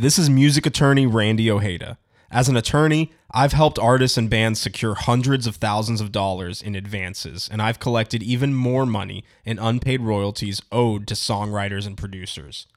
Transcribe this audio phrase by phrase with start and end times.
[0.00, 1.98] This is music attorney Randy Ojeda.
[2.30, 6.76] As an attorney, I've helped artists and bands secure hundreds of thousands of dollars in
[6.76, 12.68] advances, and I've collected even more money in unpaid royalties owed to songwriters and producers.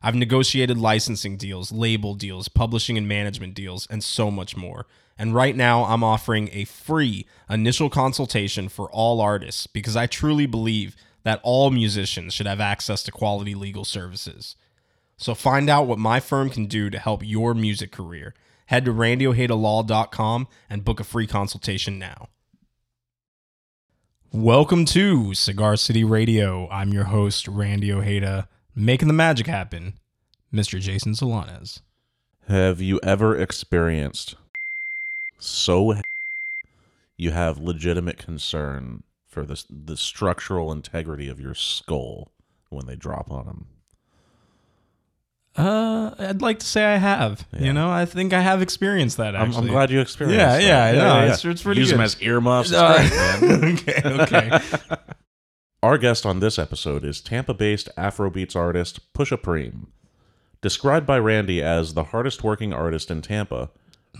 [0.00, 4.86] I've negotiated licensing deals, label deals, publishing and management deals, and so much more.
[5.18, 10.46] And right now, I'm offering a free initial consultation for all artists because I truly
[10.46, 14.56] believe that all musicians should have access to quality legal services.
[15.20, 18.34] So find out what my firm can do to help your music career.
[18.66, 22.28] Head to randyojedalaw.com and book a free consultation now.
[24.32, 26.70] Welcome to Cigar City Radio.
[26.70, 29.98] I'm your host, Randy Ojeda, making the magic happen,
[30.50, 30.80] Mr.
[30.80, 31.82] Jason Solanas.
[32.48, 34.36] Have you ever experienced
[35.38, 35.96] so
[37.18, 42.32] you have legitimate concern for the the structural integrity of your skull
[42.70, 43.66] when they drop on them?
[45.56, 47.46] Uh, I'd like to say I have.
[47.52, 47.66] Yeah.
[47.66, 49.34] You know, I think I have experienced that.
[49.34, 50.38] I'm, I'm glad you experienced.
[50.38, 50.94] Yeah, that.
[50.94, 52.72] yeah, no, it's- it's pretty Use them as earmuffs.
[52.72, 52.96] Uh,
[53.40, 54.20] great, man.
[54.20, 54.60] okay, okay.
[55.82, 59.86] Our guest on this episode is Tampa-based Afrobeats artist Pusha Preme.
[60.62, 63.70] Described by Randy as the hardest working artist in Tampa,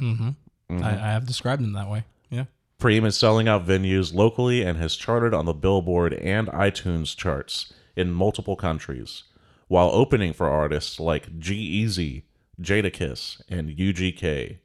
[0.01, 0.35] I,
[0.71, 2.05] I have described him that way.
[2.31, 2.45] Yeah.
[2.81, 7.75] Preme is selling out venues locally and has charted on the Billboard and iTunes charts
[7.95, 9.25] in multiple countries,
[9.71, 12.25] while opening for artists like G-Eazy,
[12.61, 14.59] Jadakiss, and UGK.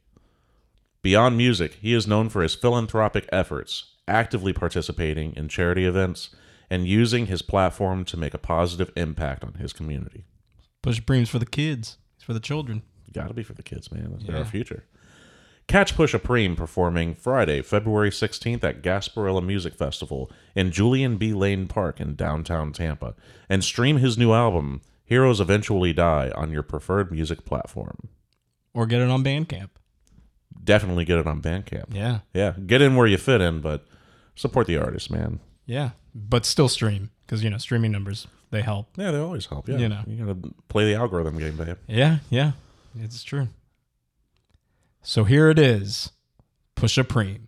[1.04, 6.32] Beyond music, he is known for his philanthropic efforts, actively participating in charity events,
[6.72, 10.26] and using his platform to make a positive impact on his community.
[10.82, 11.98] Push Preme's for the kids.
[12.16, 12.82] It's for the children.
[13.14, 14.18] Got to be for the kids, man.
[14.26, 14.40] They're Yeah.
[14.40, 14.86] our future.
[15.68, 21.32] Catch Pusha Preme performing Friday, February 16th at Gasparilla Music Festival in Julian B.
[21.32, 23.14] Lane Park in downtown Tampa,
[23.48, 28.10] and stream his new album, Heroes Eventually Die, on your preferred music platform.
[28.74, 29.70] Or get it on Bandcamp.
[30.64, 31.94] Definitely get it on Bandcamp.
[31.94, 32.20] Yeah.
[32.34, 33.86] Yeah, get in where you fit in, but
[34.36, 35.40] support the artist, man.
[35.66, 35.92] Yeah.
[36.16, 38.88] But still stream because, you know, streaming numbers, they help.
[38.98, 39.70] Yeah, they always help.
[39.70, 40.02] Yeah, You know.
[40.08, 40.40] you gotta
[40.70, 41.78] play the algorithm game, babe.
[41.88, 42.18] Yeah.
[42.30, 42.54] Yeah.
[43.00, 43.50] It's true.
[45.04, 46.12] So here it is
[46.76, 47.42] Pusha Preme.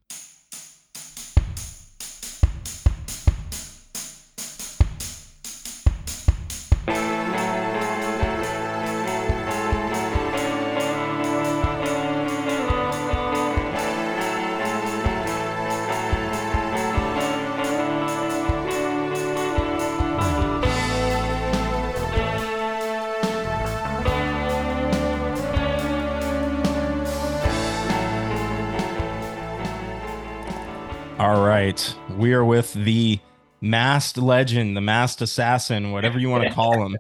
[31.28, 31.94] All right.
[32.16, 33.20] We are with the
[33.60, 36.98] masked legend, the masked assassin, whatever you want to call him.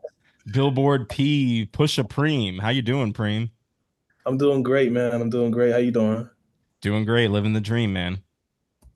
[0.51, 2.59] Billboard P, Pusha Preme.
[2.59, 3.51] How you doing, Preme?
[4.25, 5.13] I'm doing great, man.
[5.13, 5.71] I'm doing great.
[5.71, 6.29] How you doing?
[6.81, 8.21] Doing great, living the dream, man.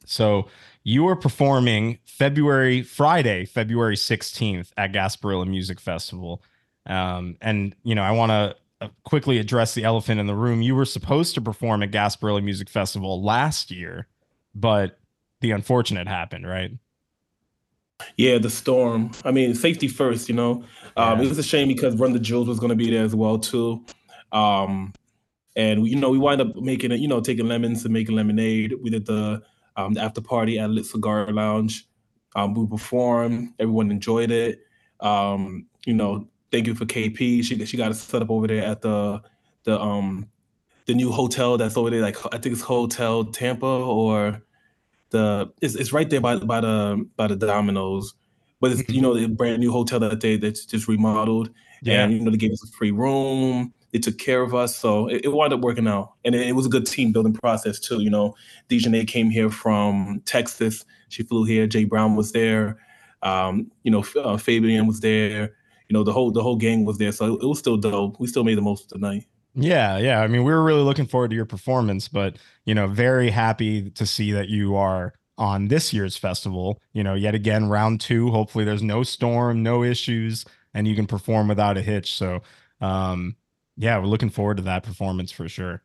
[0.06, 0.50] So
[0.84, 6.44] you are performing February Friday, February 16th at Gasparilla Music Festival.
[6.86, 10.62] Um, and you know, I want to uh, quickly address the elephant in the room.
[10.62, 14.10] You were supposed to perform at Gasparilla Music Festival last year,
[14.54, 14.98] but
[15.42, 16.72] the unfortunate happened, right?
[18.18, 19.12] Yeah, the storm.
[19.26, 20.64] I mean, safety first, you know.
[20.98, 21.26] Um, Yeah.
[21.26, 23.38] It was a shame because Run the Jewels was going to be there as well
[23.38, 23.86] too.
[24.32, 24.94] Um,
[25.56, 28.74] and you know, we wind up making it, you know, taking lemons and making lemonade.
[28.82, 29.42] We did the
[29.76, 31.88] um, the after party at Lit Cigar Lounge.
[32.36, 33.54] Um, we performed.
[33.60, 34.60] Everyone enjoyed it.
[35.02, 37.44] Um, you know, thank you for KP.
[37.44, 39.22] She she got us set up over there at the
[39.64, 40.30] the um
[40.86, 42.02] the new hotel that's over there.
[42.02, 44.42] Like I think it's Hotel Tampa or
[45.12, 48.16] the it's, it's right there by by the by the Domino's,
[48.60, 51.52] but it's you know the brand new hotel that they that's just remodeled,
[51.86, 53.74] and you know they gave us a free room.
[53.92, 56.54] They took care of us, so it, it wound up working out, and it, it
[56.54, 58.02] was a good team building process too.
[58.02, 58.36] You know,
[58.70, 60.86] Dejanay came here from Texas.
[61.10, 61.68] She flew here.
[61.68, 62.80] Jay Brown was there.
[63.22, 65.54] Um, you know, uh, Fabian was there.
[65.90, 68.18] You know, the whole the whole gang was there, so it, was still dope.
[68.20, 69.26] We still made the most of the night.
[69.54, 70.22] Yeah, yeah.
[70.22, 73.90] I mean, we were really looking forward to your performance, but you know, very happy
[73.92, 76.80] to see that you are on this year's festival.
[76.94, 78.32] You know, yet again, round two.
[78.32, 82.14] Hopefully, there's no storm, no issues, and you can perform without a hitch.
[82.14, 82.42] So,
[82.80, 83.36] um,
[83.76, 85.84] yeah, we're looking forward to that performance for sure.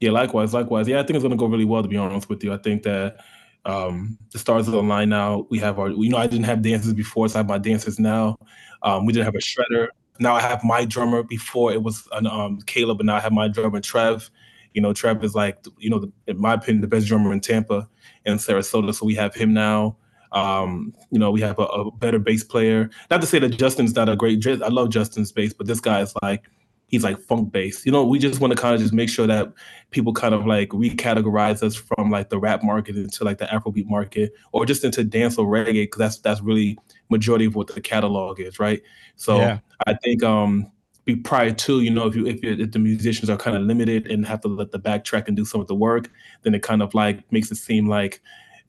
[0.00, 0.86] Yeah, likewise, likewise.
[0.86, 1.82] Yeah, I think it's gonna go really well.
[1.82, 3.16] To be honest with you, I think that
[3.64, 5.46] um, the stars are online now.
[5.50, 7.98] We have our, you know, I didn't have dancers before, so I have my dancers
[7.98, 8.36] now.
[8.82, 9.88] Um, we didn't have a shredder.
[10.18, 11.22] Now I have my drummer.
[11.22, 14.30] Before it was an, um, Caleb, but now I have my drummer Trev.
[14.74, 17.40] You know, Trev is like, you know, the, in my opinion, the best drummer in
[17.40, 17.88] Tampa
[18.24, 18.94] and Sarasota.
[18.94, 19.96] So we have him now.
[20.32, 22.90] Um, you know, we have a, a better bass player.
[23.10, 24.46] Not to say that Justin's not a great.
[24.46, 26.44] I love Justin's bass, but this guy is like
[26.86, 27.84] he's like funk based.
[27.84, 29.52] You know, we just want to kind of just make sure that
[29.90, 33.86] people kind of like recategorize us from like the rap market into like the Afrobeat
[33.86, 36.78] market or just into dance or reggae because that's that's really
[37.10, 38.82] majority of what the catalog is, right?
[39.16, 39.58] So yeah.
[39.86, 40.70] I think um
[41.04, 44.10] be prior to you know if you if, if the musicians are kind of limited
[44.10, 46.10] and have to let the backtrack and do some of the work,
[46.42, 48.20] then it kind of like makes it seem like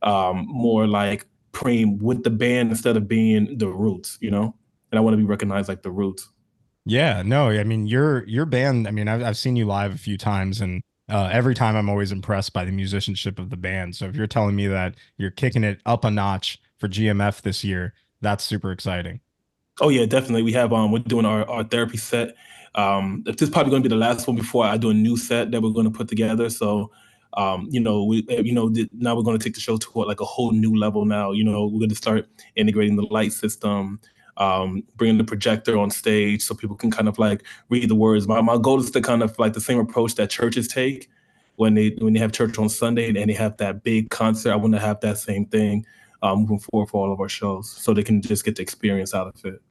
[0.01, 4.55] um more like Preme with the band instead of being the roots, you know.
[4.91, 6.29] And I want to be recognized like the roots.
[6.87, 8.87] Yeah, no, I mean your your band.
[8.87, 11.89] I mean, I've I've seen you live a few times, and uh, every time I'm
[11.89, 13.95] always impressed by the musicianship of the band.
[13.95, 17.63] So if you're telling me that you're kicking it up a notch for GMF this
[17.63, 19.19] year, that's super exciting.
[19.81, 20.43] Oh yeah, definitely.
[20.43, 22.35] We have um we're doing our, our therapy set.
[22.75, 25.51] Um this is probably gonna be the last one before I do a new set
[25.51, 26.49] that we're gonna put together.
[26.49, 26.91] So
[27.33, 30.21] um, you know, we you know now we're going to take the show to like
[30.21, 31.05] a whole new level.
[31.05, 33.99] Now, you know, we're going to start integrating the light system,
[34.37, 38.27] um, bringing the projector on stage so people can kind of like read the words.
[38.27, 41.09] My, my goal is to kind of like the same approach that churches take
[41.55, 44.51] when they when they have church on Sunday and they have that big concert.
[44.51, 45.85] I want to have that same thing
[46.21, 49.13] um, moving forward for all of our shows, so they can just get the experience
[49.13, 49.61] out of it.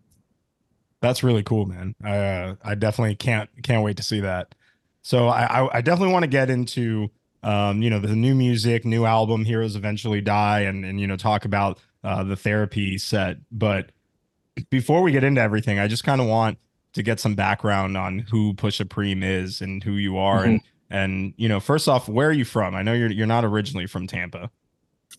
[1.00, 1.94] That's really cool, man.
[2.02, 4.54] I uh, I definitely can't can't wait to see that.
[5.02, 7.08] So I I, I definitely want to get into
[7.44, 11.16] um, you know the new music, new album, Heroes Eventually Die, and and you know
[11.16, 13.92] talk about uh, the therapy set, but
[14.70, 16.58] before we get into everything, I just kind of want
[16.94, 20.50] to get some background on who Pusha Preme is and who you are, mm-hmm.
[20.50, 20.60] and
[20.90, 22.74] and you know, first off, where are you from?
[22.74, 24.50] I know you're you're not originally from Tampa.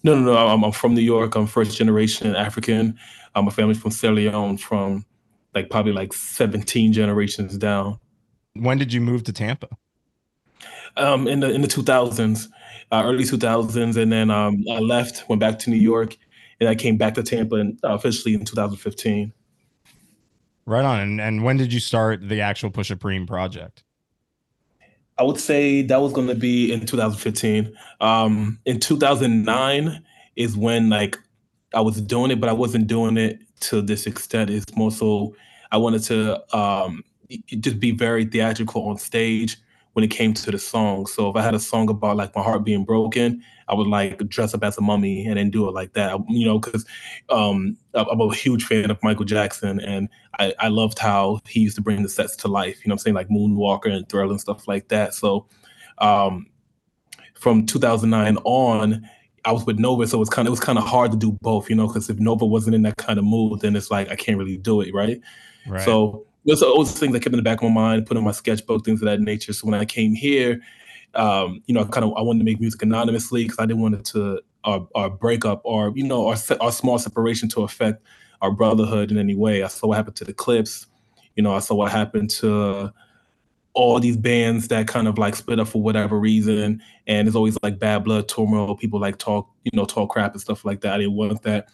[0.04, 0.48] No, no, no.
[0.48, 1.36] I'm, I'm from New York.
[1.36, 2.98] I'm first generation African.
[3.36, 5.06] Um, my family's from Sierra Leone, from
[5.54, 8.00] like probably like 17 generations down.
[8.54, 9.70] When did you move to Tampa?
[10.96, 12.48] Um, in the in the 2000s,
[12.92, 16.18] uh, early 2000s, and then um, I left, went back to New York,
[16.60, 19.34] and I came back to Tampa in, uh, officially in 2015.
[20.66, 21.00] Right on.
[21.00, 23.84] And, and when did you start the actual Pusha Preme project?
[25.18, 27.76] I would say that was going to be in 2015.
[28.02, 30.04] Um, in 2009
[30.36, 31.18] is when like
[31.74, 34.50] I was doing it, but I wasn't doing it to this extent.
[34.50, 35.36] It's more so
[35.72, 37.04] I wanted to um,
[37.48, 39.58] just be very theatrical on stage
[39.98, 41.08] when it came to the song.
[41.08, 44.20] So if I had a song about like my heart being broken, I would like
[44.30, 46.20] dress up as a mummy and then do it like that.
[46.30, 46.86] You know, because
[47.30, 50.08] um, I'm a huge fan of Michael Jackson, and
[50.38, 52.86] I, I loved how he used to bring the sets to life.
[52.86, 55.16] You know, I'm saying like Moonwalker and Thriller and stuff like that.
[55.16, 55.48] So
[55.98, 56.46] um,
[57.34, 59.10] from 2009 on.
[59.46, 61.18] I was with Nova, so it was kind of it was kind of hard to
[61.18, 63.90] do both, you know, because if Nova wasn't in that kind of mood, then it's
[63.90, 65.22] like I can't really do it, right?
[65.66, 65.86] Right.
[65.86, 68.32] So those are things that kept in the back of my mind, put in my
[68.32, 69.54] sketchbook, things of that nature.
[69.54, 70.62] So when I came here,
[71.14, 73.82] um, you know, I kind of I wanted to make music anonymously because I didn't
[73.82, 78.04] want it to our, our breakup or you know our our small separation to affect
[78.42, 79.64] our brotherhood in any way.
[79.64, 80.88] I saw what happened to the Clipse,
[81.36, 82.94] You know, I saw what happened to
[83.74, 87.58] all these bands that kind of like split up for whatever reason, and it's always
[87.62, 88.76] like bad blood, turmoil.
[88.76, 90.94] People like talk, you know, talk crap and stuff like that.
[90.94, 91.68] I didn't want that.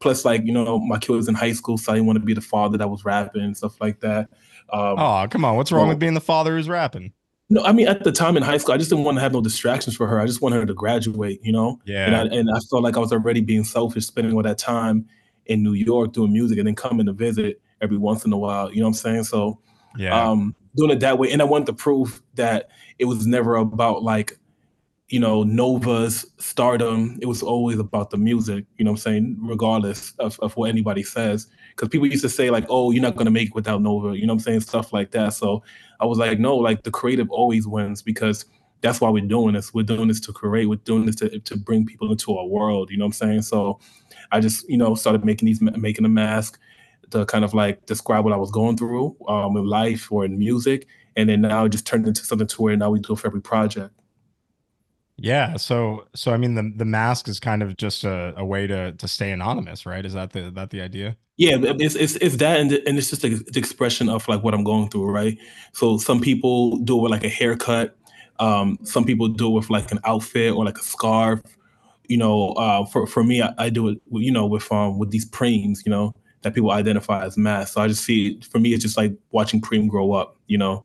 [0.00, 2.24] Plus, like you know, my kid was in high school, so I didn't want to
[2.24, 4.28] be the father that was rapping and stuff like that.
[4.72, 5.56] Um, oh, come on!
[5.56, 7.12] What's wrong with being the father who's rapping?
[7.48, 9.32] No, I mean at the time in high school, I just didn't want to have
[9.32, 10.18] no distractions for her.
[10.18, 11.78] I just wanted her to graduate, you know.
[11.84, 12.06] Yeah.
[12.06, 15.06] And I, and I felt like I was already being selfish, spending all that time
[15.46, 18.70] in New York doing music, and then coming to visit every once in a while.
[18.70, 19.24] You know what I'm saying?
[19.24, 19.60] So,
[19.96, 20.28] yeah.
[20.28, 22.68] Um, doing it that way, and I wanted to prove that
[22.98, 24.38] it was never about like
[25.08, 30.12] you know, Nova's stardom, it was always about the music, you know I'm saying, regardless
[30.18, 31.46] of, of what anybody says.
[31.70, 34.18] Because people used to say, like, oh, you're not going to make it without Nova,
[34.18, 35.34] you know I'm saying, stuff like that.
[35.34, 35.62] So
[36.00, 38.46] I was like, no, like the creative always wins because
[38.80, 39.72] that's why we're doing this.
[39.72, 42.90] We're doing this to create, we're doing this to, to bring people into our world,
[42.90, 43.42] you know I'm saying?
[43.42, 43.78] So
[44.32, 46.58] I just, you know, started making these, making a mask
[47.12, 50.36] to kind of like describe what I was going through um, in life or in
[50.36, 50.88] music.
[51.16, 53.28] And then now it just turned into something to where now we do it for
[53.28, 53.94] every project.
[55.18, 55.56] Yeah.
[55.56, 58.92] So so I mean the the mask is kind of just a, a way to
[58.92, 60.04] to stay anonymous, right?
[60.04, 61.16] Is that the that the idea?
[61.38, 64.54] Yeah, it's it's, it's that and, and it's just the, the expression of like what
[64.54, 65.38] I'm going through, right?
[65.72, 67.96] So some people do it with like a haircut.
[68.38, 71.40] Um, some people do it with like an outfit or like a scarf.
[72.08, 75.10] You know, uh, for for me, I, I do it, you know, with um with
[75.10, 77.74] these preems, you know, that people identify as masks.
[77.74, 80.84] So I just see for me, it's just like watching preem grow up, you know,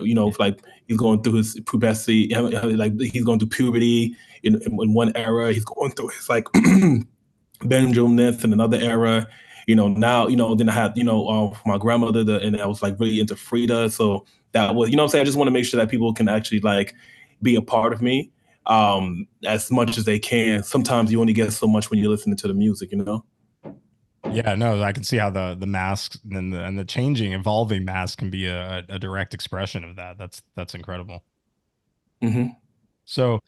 [0.00, 4.94] you know, like he's going through his puberty, like he's going through puberty in, in
[4.94, 5.52] one era.
[5.52, 6.44] He's going through his like
[7.60, 9.28] Benjaminess in another era.
[9.66, 12.60] You know, now, you know, then I had, you know, uh, my grandmother, the, and
[12.60, 13.90] I was like really into Frida.
[13.90, 15.22] So that was, you know I'm saying?
[15.22, 16.94] I just want to make sure that people can actually like
[17.42, 18.30] be a part of me
[18.66, 20.62] um, as much as they can.
[20.62, 23.24] Sometimes you only get so much when you're listening to the music, you know?
[24.24, 27.84] Yeah, no, I can see how the the masks and the and the changing, evolving
[27.84, 30.18] mask can be a, a direct expression of that.
[30.18, 31.22] That's that's incredible.
[32.22, 32.56] hmm
[33.04, 33.40] So,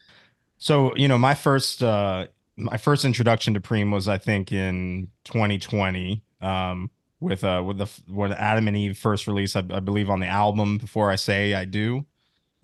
[0.59, 5.09] so you know, my first uh my first introduction to Preme was I think in
[5.25, 10.09] 2020 um with uh with the when Adam and Eve first release I, I believe
[10.09, 12.05] on the album Before I Say I Do.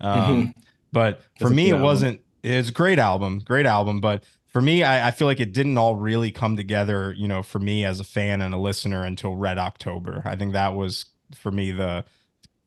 [0.00, 0.52] Um
[0.92, 1.78] but for That's me it album.
[1.78, 4.24] wasn't it's a great album, great album, but
[4.56, 7.58] for me I, I feel like it didn't all really come together, you know, for
[7.58, 10.22] me as a fan and a listener until Red October.
[10.24, 12.06] I think that was for me the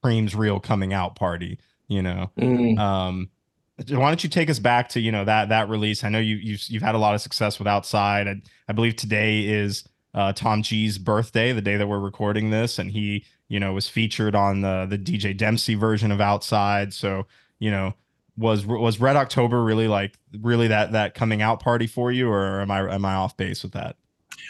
[0.04, 2.30] Preme's real coming out party, you know.
[2.38, 2.78] Mm.
[2.78, 3.30] Um,
[3.88, 6.04] why don't you take us back to you know that that release?
[6.04, 8.28] I know you you've you've had a lot of success with Outside.
[8.28, 8.36] I,
[8.68, 12.92] I believe today is uh, Tom G's birthday, the day that we're recording this, and
[12.92, 16.94] he you know was featured on the the DJ Dempsey version of Outside.
[16.94, 17.26] So
[17.58, 17.96] you know
[18.40, 22.62] was was Red October really like really that that coming out party for you, or
[22.62, 23.98] am I am I off base with that?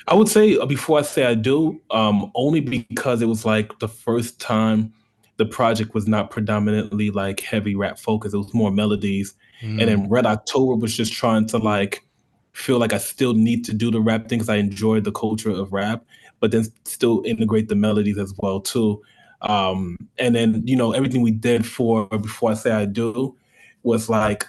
[0.08, 3.79] I would say uh, before I say I do, um, only because it was like
[3.79, 4.93] the first time
[5.38, 8.34] the project was not predominantly like heavy rap focus.
[8.34, 9.34] It was more melodies.
[9.62, 12.05] And then Red October was just trying to like
[12.53, 15.50] feel like I still need to do the rap thing because I enjoyed the culture
[15.50, 16.05] of rap,
[16.39, 19.01] but then still integrate the melodies as well too.
[19.41, 23.38] Um, and then you know everything we did for before I say I do
[23.83, 24.45] was like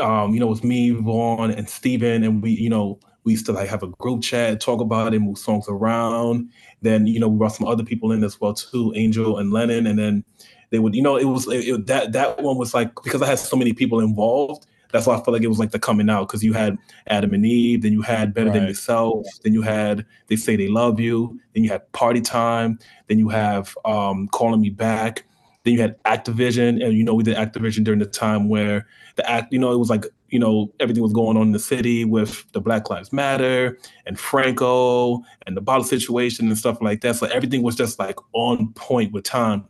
[0.00, 3.46] um, you know, it was me, Vaughn, and Steven, and we, you know, we used
[3.46, 6.50] to like have a group chat, talk about it, move songs around.
[6.82, 9.86] Then, you know, we brought some other people in as well too, Angel and Lennon,
[9.86, 10.24] and then
[10.70, 13.26] they would, you know, it was it, it- that that one was like because I
[13.26, 14.66] had so many people involved.
[14.92, 17.34] That's why I felt like it was like the coming out because you had Adam
[17.34, 21.00] and Eve, then you had Better Than Yourself, then you had They Say They Love
[21.00, 25.24] You, then you had Party Time, then you have um, Calling Me Back,
[25.64, 29.28] then you had Activision, and you know we did Activision during the time where the
[29.28, 32.04] act, you know, it was like you know everything was going on in the city
[32.04, 37.16] with the Black Lives Matter and Franco and the bottle situation and stuff like that.
[37.16, 39.64] So everything was just like on point with time.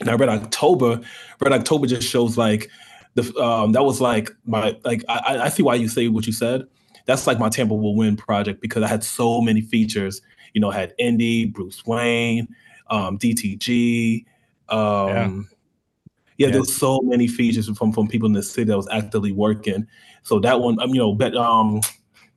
[0.00, 1.00] And I Red October.
[1.40, 2.70] Red October just shows like
[3.14, 6.26] the um, that was like my like I, I- I see why you say what
[6.26, 6.66] you said.
[7.06, 10.20] That's like my Tampa will win project because I had so many features.
[10.54, 12.48] You know, I had Indy, Bruce Wayne,
[12.90, 14.24] um, DTG.
[14.68, 15.48] Um,
[16.38, 16.50] yeah, Yeah.
[16.52, 19.86] there was so many features from from people in the city that was actively working.
[20.22, 21.80] So that one, um, you know, bet um,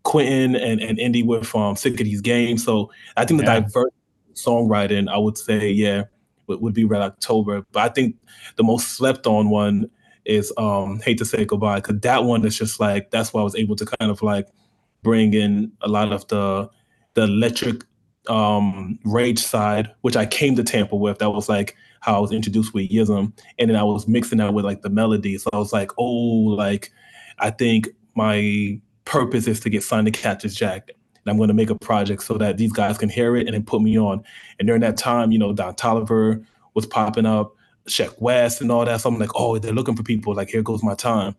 [0.03, 2.63] Quentin and and Indy were from Sick of These Games.
[2.63, 3.91] So I think the diverse
[4.33, 6.03] songwriting, I would say, yeah,
[6.47, 7.65] would, would be Red October.
[7.71, 8.15] But I think
[8.55, 9.89] the most slept on one
[10.25, 13.43] is um Hate to Say Goodbye because that one is just like that's why I
[13.43, 14.47] was able to kind of like
[15.03, 16.69] bring in a lot of the
[17.15, 17.83] the electric
[18.27, 21.17] um rage side, which I came to Tampa with.
[21.19, 24.53] That was like how I was introduced with Yism, and then I was mixing that
[24.53, 25.37] with like the melody.
[25.37, 26.91] So I was like, oh, like
[27.39, 30.89] I think my purpose is to get signed to Cactus Jack.
[30.89, 33.53] And I'm going to make a project so that these guys can hear it and
[33.53, 34.23] then put me on.
[34.59, 37.55] And during that time, you know, Don Toliver was popping up,
[37.87, 39.01] Sheck Wes and all that.
[39.01, 40.33] So I'm like, oh, they're looking for people.
[40.33, 41.35] Like, here goes my time.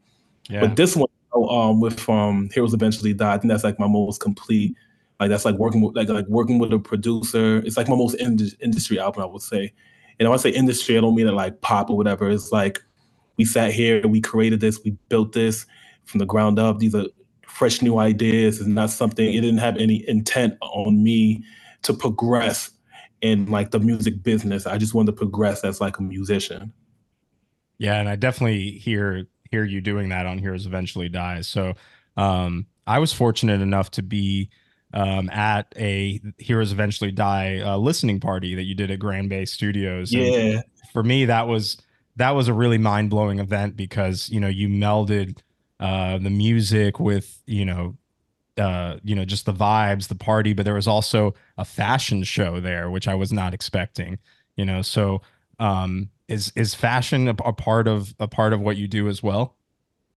[0.48, 3.86] Yeah, But this one, um, with um, Heroes Eventually Die, I think that's like my
[3.86, 4.74] most complete.
[5.18, 7.58] Like that's like working with like like working with a producer.
[7.58, 9.72] It's like my most ind- industry album, I would say.
[10.20, 12.30] And when I say industry, I don't mean it like pop or whatever.
[12.30, 12.80] It's like
[13.38, 15.64] we sat here, we created this, we built this
[16.04, 16.78] from the ground up.
[16.78, 17.06] These are
[17.46, 18.58] fresh new ideas.
[18.60, 19.26] It's not something.
[19.26, 21.42] It didn't have any intent on me
[21.82, 22.70] to progress
[23.22, 24.66] in like the music business.
[24.66, 26.72] I just wanted to progress as like a musician.
[27.78, 31.48] Yeah, and I definitely hear hear you doing that on Heroes Eventually Dies.
[31.48, 31.74] So
[32.16, 34.50] um, I was fortunate enough to be
[34.92, 39.44] um, at a Heroes Eventually Die uh, listening party that you did at Grand Bay
[39.44, 40.12] Studios.
[40.12, 40.60] And Yeah.
[40.92, 41.76] for me, that was
[42.16, 45.38] that was a really mind blowing event because you know you melded
[45.78, 47.96] uh, the music with you know
[48.58, 52.60] uh, you know just the vibes, the party, but there was also a fashion show
[52.60, 54.18] there, which I was not expecting.
[54.56, 55.22] You know, so
[55.58, 59.22] um, is is fashion a, a part of a part of what you do as
[59.22, 59.56] well?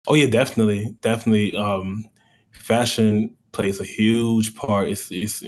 [0.07, 1.55] Oh yeah, definitely, definitely.
[1.57, 2.07] Um,
[2.53, 4.88] fashion plays a huge part.
[4.88, 5.42] It's, it's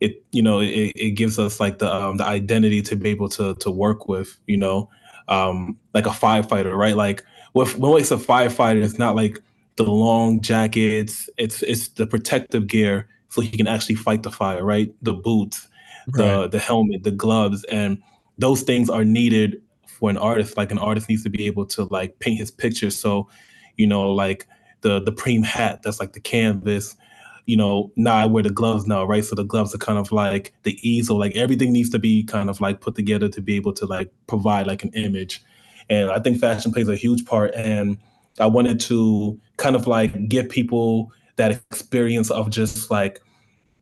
[0.00, 3.28] it you know it, it gives us like the um, the identity to be able
[3.30, 4.36] to to work with.
[4.46, 4.90] You know,
[5.28, 6.96] um, like a firefighter, right?
[6.96, 7.66] Like when
[8.00, 9.40] it's a firefighter, it's not like
[9.76, 11.28] the long jackets.
[11.36, 14.94] It's it's the protective gear so he can actually fight the fire, right?
[15.02, 15.66] The boots,
[16.08, 18.02] the the helmet, the gloves, and
[18.38, 20.56] those things are needed for an artist.
[20.56, 22.90] Like an artist needs to be able to like paint his picture.
[22.90, 23.28] So,
[23.76, 24.46] you know, like
[24.84, 26.94] the the preem hat, that's like the canvas.
[27.46, 29.24] You know, now I wear the gloves now, right?
[29.24, 31.18] So the gloves are kind of like the easel.
[31.18, 34.10] Like everything needs to be kind of like put together to be able to like
[34.28, 35.42] provide like an image.
[35.90, 37.54] And I think fashion plays a huge part.
[37.54, 37.98] And
[38.38, 43.20] I wanted to kind of like give people that experience of just like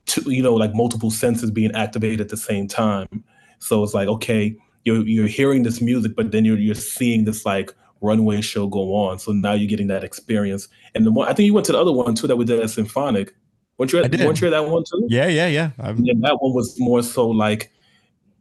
[0.07, 3.23] to, you know, like multiple senses being activated at the same time.
[3.61, 7.47] So it's like, okay, you're you're hearing this music, but then you're you're seeing this
[7.47, 9.19] like runway show go on.
[9.19, 10.69] So now you're getting that experience.
[10.95, 12.61] And the one I think you went to the other one too that we did
[12.61, 13.35] at Symphonic.
[13.79, 15.07] Weren't you at, weren't you at that one too?
[15.09, 15.71] Yeah, yeah, yeah.
[15.79, 17.73] And that one was more so like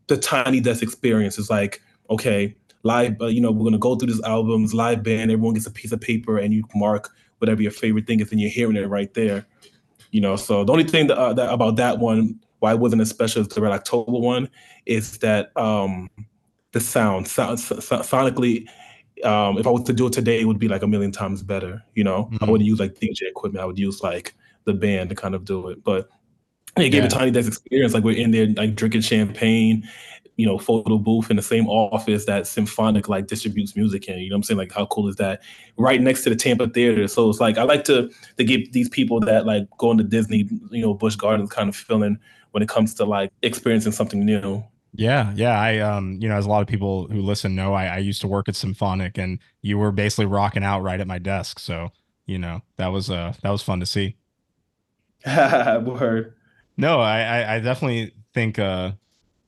[0.07, 1.37] the tiny desk experience.
[1.39, 2.53] It's like, okay,
[2.83, 5.71] live, uh, you know, we're gonna go through these albums, live band, everyone gets a
[5.71, 8.87] piece of paper and you mark whatever your favorite thing is, and you're hearing it
[8.87, 9.45] right there.
[10.11, 13.01] You know, so the only thing that, uh, that about that one, why it wasn't
[13.01, 14.49] as special as the Red October one,
[14.85, 16.09] is that um
[16.73, 18.67] the sound, sound so, sonically.
[19.23, 21.43] Um, if I was to do it today, it would be like a million times
[21.43, 21.83] better.
[21.95, 22.43] You know, mm-hmm.
[22.43, 23.61] I wouldn't use like DJ equipment.
[23.61, 24.35] I would use like
[24.65, 25.83] the band to kind of do it.
[25.83, 26.09] But
[26.77, 27.07] it gave yeah.
[27.07, 27.93] a tiny desk experience.
[27.93, 29.87] Like we're in there, like drinking champagne,
[30.37, 34.19] you know, photo booth in the same office that Symphonic like distributes music in.
[34.19, 34.57] You know what I'm saying?
[34.57, 35.41] Like how cool is that?
[35.77, 37.07] Right next to the Tampa Theater.
[37.07, 40.49] So it's like I like to to give these people that like going to Disney,
[40.71, 42.17] you know, Busch Gardens kind of feeling
[42.51, 44.63] when it comes to like experiencing something new.
[44.93, 45.57] Yeah, yeah.
[45.59, 48.21] I um, you know, as a lot of people who listen know, I, I used
[48.21, 51.59] to work at Symphonic and you were basically rocking out right at my desk.
[51.59, 51.91] So,
[52.25, 54.17] you know, that was uh that was fun to see.
[55.25, 56.33] Word.
[56.77, 58.93] No, I, I, I definitely think uh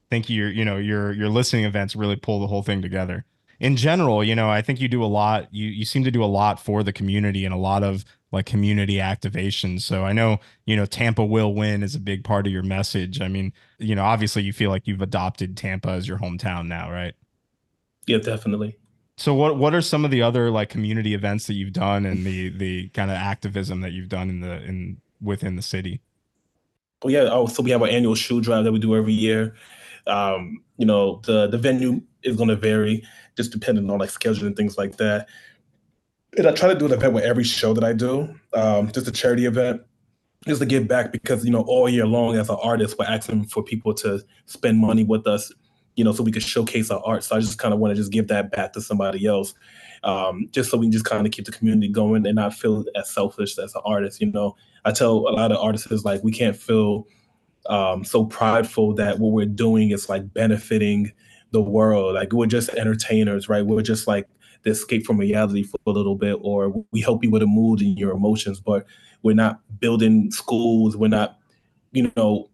[0.09, 3.25] think your you know your your listening events really pull the whole thing together
[3.59, 6.23] in general you know i think you do a lot you you seem to do
[6.23, 9.79] a lot for the community and a lot of like community activation.
[9.79, 13.21] So i know you know tampa will win is a big part of your message.
[13.21, 16.91] I mean you know obviously you feel like you've adopted tampa as your hometown now
[16.91, 17.13] right?
[18.07, 18.75] Yeah definitely.
[19.15, 22.25] So what what are some of the other like community events that you've done and
[22.25, 26.01] the the kind of activism that you've done in the in within the city?
[27.03, 27.29] Well yeah.
[27.31, 29.55] Oh so we have our annual shoe drive that we do every year.
[30.07, 33.03] Um, you know, the the venue is going to vary
[33.37, 35.27] just depending on like schedule and things like that.
[36.37, 39.07] And I try to do an event with every show that I do, um, just
[39.07, 39.81] a charity event,
[40.47, 43.45] just to give back because you know all year long as an artist we're asking
[43.45, 45.51] for people to spend money with us,
[45.95, 47.23] you know, so we can showcase our art.
[47.23, 49.53] So I just kind of want to just give that back to somebody else,
[50.03, 52.83] um, just so we can just kind of keep the community going and not feel
[52.95, 54.19] as selfish as an artist.
[54.19, 57.07] You know, I tell a lot of artists like we can't feel
[57.69, 61.13] um, so prideful that what we're doing is like benefiting
[61.51, 62.15] the world.
[62.15, 63.65] Like we're just entertainers, right?
[63.65, 64.27] We're just like
[64.65, 67.97] escape from reality for a little bit, or we help you with a mood and
[67.97, 68.85] your emotions, but
[69.21, 70.95] we're not building schools.
[70.95, 71.37] We're not,
[71.91, 72.49] you know,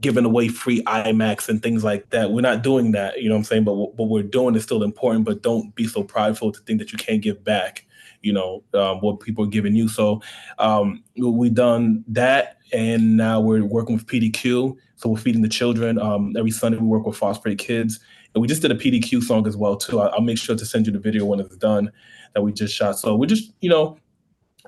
[0.00, 2.30] giving away free IMAX and things like that.
[2.30, 3.64] We're not doing that, you know what I'm saying?
[3.64, 6.92] But what we're doing is still important, but don't be so prideful to think that
[6.92, 7.86] you can't give back,
[8.20, 9.88] you know, um, what people are giving you.
[9.88, 10.22] So
[10.58, 14.76] um, we've done that and now we're working with PDQ.
[14.96, 15.98] So we're feeding the children.
[15.98, 17.98] Um, every Sunday we work with Foster Kids,
[18.34, 20.00] and we just did a PDQ song as well too.
[20.00, 21.90] I, will make sure to send you the video when it's done
[22.34, 22.98] that we just shot.
[22.98, 23.98] So we're just you know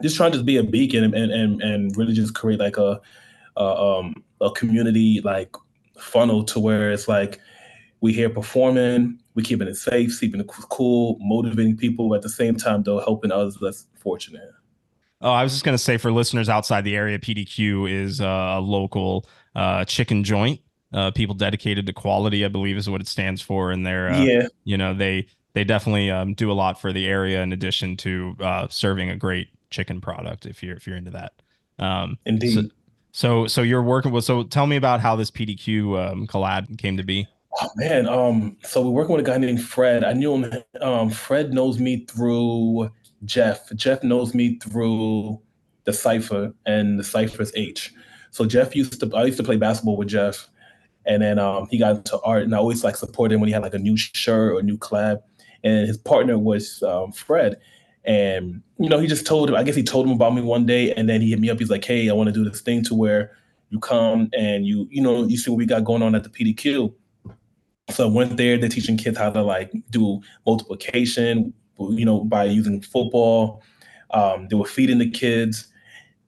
[0.02, 3.00] just trying to be a beacon and and and really just create like a,
[3.56, 5.54] a um a community like
[5.98, 7.40] funnel to where it's like
[8.00, 12.56] we here performing, we keeping it safe, keeping it cool, motivating people at the same
[12.56, 14.50] time though helping others less fortunate.
[15.20, 19.26] Oh, I was just to say for listeners outside the area, PDQ is a local
[19.54, 20.60] uh, chicken joint.
[20.94, 23.72] Uh, people dedicated to quality, I believe, is what it stands for.
[23.72, 27.06] And they're, uh, yeah, you know, they they definitely um, do a lot for the
[27.06, 30.46] area in addition to uh, serving a great chicken product.
[30.46, 31.32] If you're if you're into that,
[31.78, 32.54] um, indeed.
[32.54, 32.62] So,
[33.12, 34.24] so, so you're working with.
[34.24, 37.26] So tell me about how this PDQ um, collab came to be.
[37.60, 40.02] Oh man, um, so we're working with a guy named Fred.
[40.02, 40.52] I knew him.
[40.80, 42.90] Um, Fred knows me through
[43.24, 43.72] Jeff.
[43.76, 45.40] Jeff knows me through
[45.84, 47.92] the cipher, and the cipher is H.
[48.32, 50.48] So Jeff used to I used to play basketball with Jeff,
[51.06, 53.52] and then um, he got into art, and I always like supported him when he
[53.52, 55.22] had like a new shirt or a new collab.
[55.62, 57.58] And his partner was um, Fred,
[58.04, 59.56] and you know he just told him.
[59.56, 61.58] I guess he told him about me one day, and then he hit me up.
[61.58, 63.32] He's like, "Hey, I want to do this thing to where
[63.70, 66.28] you come and you you know you see what we got going on at the
[66.28, 66.92] PDQ."
[67.90, 68.58] So I went there.
[68.58, 73.62] They're teaching kids how to like do multiplication, you know, by using football.
[74.10, 75.66] Um, they were feeding the kids,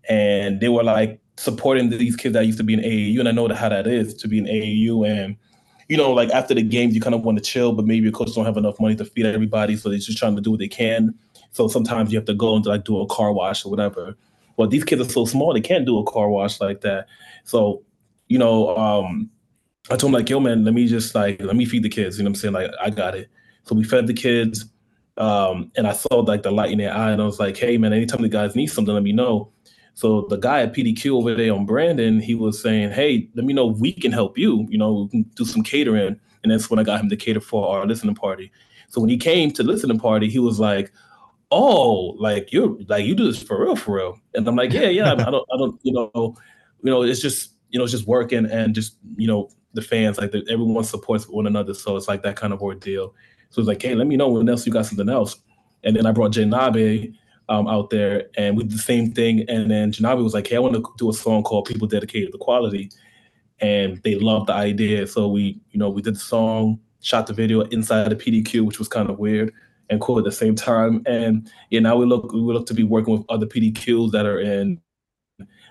[0.09, 3.21] and they were like supporting these kids that used to be in AAU.
[3.21, 5.09] And I know how that is to be in AAU.
[5.09, 5.37] And
[5.89, 8.13] you know, like after the games, you kind of want to chill, but maybe your
[8.13, 10.61] coach don't have enough money to feed everybody, so they're just trying to do what
[10.61, 11.15] they can.
[11.53, 14.17] So sometimes you have to go and like do a car wash or whatever.
[14.57, 17.07] Well, these kids are so small, they can't do a car wash like that.
[17.45, 17.83] So,
[18.29, 19.31] you know, um,
[19.89, 22.19] I told him like, yo, man, let me just like let me feed the kids.
[22.19, 22.55] You know what I'm saying?
[22.55, 23.29] Like, I got it.
[23.65, 24.65] So we fed the kids.
[25.19, 27.79] Um, and I saw like the light in their eye, and I was like, "Hey,
[27.79, 29.51] man, anytime the guys need something, let me know."
[29.97, 33.55] So the guy at PDQ over there on Brandon, he was saying, "Hey, let me
[33.55, 34.67] know if we can help you.
[34.69, 37.41] You know, we can do some catering." And that's when I got him to cater
[37.41, 38.53] for our listening party.
[38.89, 40.93] So when he came to listening party, he was like,
[41.51, 44.89] "Oh, like you're like you do this for real, for real." And I'm like, "Yeah,
[44.89, 45.13] yeah.
[45.13, 46.37] I don't, I don't, you know,
[46.83, 50.19] you know, it's just you know, it's just working and just you know the fans
[50.19, 51.73] like the, everyone supports one another.
[51.73, 53.15] So it's like that kind of ordeal.
[53.49, 55.37] So it's like, hey, let me know when else you got something else.
[55.85, 57.15] And then I brought Janabe
[57.49, 59.45] um, out there, and we did the same thing.
[59.49, 62.33] And then Janabe was like, hey, I want to do a song called "People Dedicated
[62.33, 62.91] to Quality,"
[63.61, 65.07] and they loved the idea.
[65.07, 68.79] So we, you know, we did the song, shot the video inside the PDQ, which
[68.79, 69.53] was kind of weird
[69.91, 71.03] and cool at the same time.
[71.07, 74.41] And yeah, now we look we look to be working with other PDQs that are
[74.41, 74.81] in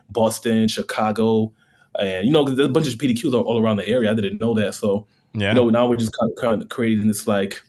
[0.09, 1.53] Boston, Chicago,
[1.99, 4.11] and you know, there's a bunch of PDQs all, all around the area.
[4.11, 5.49] I didn't know that, so yeah.
[5.49, 7.61] you know, now we're just kind of, kind of creating this like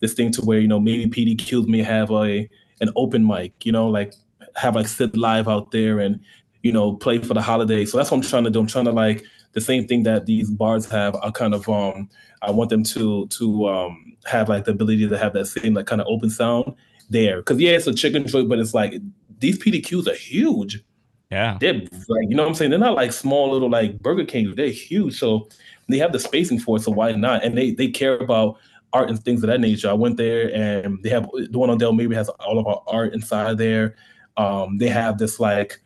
[0.00, 2.48] this thing to where you know maybe PDQs may have a
[2.80, 4.14] an open mic, you know, like
[4.56, 6.20] have like sit live out there and
[6.62, 7.84] you know play for the holiday.
[7.84, 8.60] So that's what I'm trying to do.
[8.60, 11.16] I'm trying to like the same thing that these bars have.
[11.16, 12.08] I kind of um
[12.42, 15.86] I want them to to um have like the ability to have that same like
[15.86, 16.74] kind of open sound
[17.10, 17.42] there.
[17.42, 19.00] Cause yeah, it's a chicken joint, but it's like
[19.38, 20.82] these PDQs are huge.
[21.30, 21.58] Yeah.
[21.60, 22.70] They're like, you know what I'm saying?
[22.70, 24.54] They're not like small little like Burger King.
[24.54, 25.18] They're huge.
[25.18, 25.48] So
[25.88, 26.82] they have the spacing for it.
[26.82, 27.44] So why not?
[27.44, 28.58] And they they care about
[28.92, 29.88] art and things of that nature.
[29.90, 32.82] I went there and they have the one on Dale maybe has all of our
[32.86, 33.96] art inside there.
[34.36, 35.80] Um, they have this like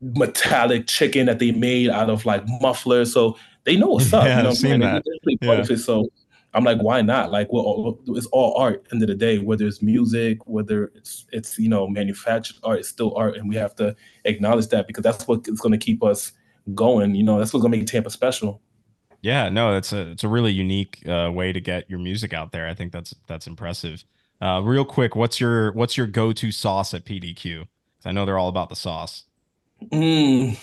[0.00, 3.12] metallic chicken that they made out of like mufflers.
[3.12, 4.24] So they know what's up.
[4.24, 5.02] Yeah, you know I've seen that.
[5.40, 5.62] Yeah.
[5.76, 6.08] So
[6.54, 7.32] I'm like, why not?
[7.32, 8.86] Like, well, it's all art.
[8.92, 12.88] End of the day, whether it's music, whether it's it's you know manufactured art, it's
[12.88, 16.02] still art, and we have to acknowledge that because that's what is going to keep
[16.04, 16.32] us
[16.74, 17.14] going.
[17.14, 18.60] You know, that's what's going to make Tampa special.
[19.24, 22.52] Yeah, no, that's a it's a really unique uh, way to get your music out
[22.52, 22.68] there.
[22.68, 24.04] I think that's that's impressive.
[24.42, 27.60] Uh, real quick, what's your what's your go to sauce at PDQ?
[27.60, 27.66] Because
[28.04, 29.24] I know they're all about the sauce.
[29.84, 30.58] Mm,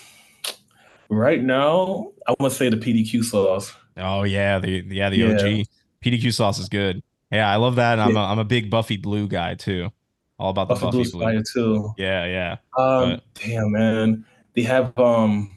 [1.08, 3.74] right now, I want to say the PDQ sauce.
[3.96, 5.32] Oh yeah, the yeah the yeah.
[5.32, 5.66] OG.
[6.04, 7.02] PDQ sauce is good.
[7.32, 7.98] Yeah, I love that.
[7.98, 9.90] I'm a, I'm a big Buffy Blue guy too.
[10.38, 11.20] All about the Buffy, Buffy Blue.
[11.20, 11.92] Fire too.
[11.98, 12.52] Yeah, yeah.
[12.78, 15.50] Um, but, damn man, they have um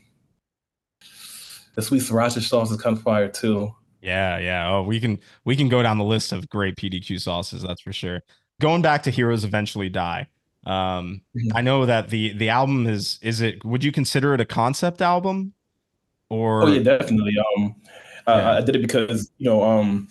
[1.75, 3.73] the sweet sriracha sauce is kind of fire too.
[4.01, 4.69] Yeah, yeah.
[4.69, 7.63] Oh, we can we can go down the list of great PDQ sauces.
[7.63, 8.21] That's for sure.
[8.61, 10.27] Going back to Heroes Eventually Die.
[10.65, 11.55] Um, mm-hmm.
[11.55, 13.63] I know that the the album is is it?
[13.65, 15.53] Would you consider it a concept album?
[16.29, 17.33] Or oh yeah, definitely.
[17.57, 17.75] Um,
[18.27, 18.53] yeah.
[18.53, 20.07] I did it because you know um